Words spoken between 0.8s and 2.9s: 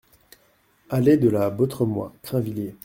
Allée de la Bautremois, Crainvilliers